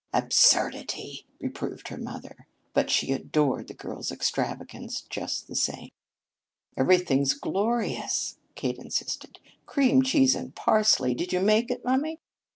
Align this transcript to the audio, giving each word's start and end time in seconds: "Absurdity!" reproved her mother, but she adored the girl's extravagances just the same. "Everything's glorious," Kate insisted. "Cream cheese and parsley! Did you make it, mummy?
"Absurdity!" 0.13 1.27
reproved 1.39 1.89
her 1.89 1.97
mother, 1.99 2.47
but 2.73 2.89
she 2.89 3.11
adored 3.11 3.67
the 3.67 3.75
girl's 3.75 4.11
extravagances 4.11 5.03
just 5.11 5.45
the 5.47 5.53
same. 5.53 5.91
"Everything's 6.75 7.35
glorious," 7.35 8.39
Kate 8.55 8.79
insisted. 8.79 9.39
"Cream 9.67 10.01
cheese 10.01 10.33
and 10.33 10.55
parsley! 10.55 11.13
Did 11.13 11.31
you 11.31 11.39
make 11.39 11.69
it, 11.69 11.85
mummy? 11.85 12.19